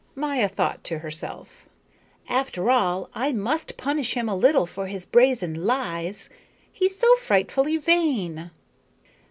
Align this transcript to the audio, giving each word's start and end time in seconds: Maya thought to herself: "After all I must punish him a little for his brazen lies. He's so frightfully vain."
Maya 0.15 0.47
thought 0.49 0.83
to 0.85 0.97
herself: 0.97 1.65
"After 2.27 2.71
all 2.71 3.11
I 3.13 3.33
must 3.33 3.77
punish 3.77 4.15
him 4.15 4.27
a 4.27 4.33
little 4.35 4.65
for 4.65 4.87
his 4.87 5.05
brazen 5.05 5.63
lies. 5.67 6.27
He's 6.73 6.97
so 6.97 7.15
frightfully 7.17 7.77
vain." 7.77 8.49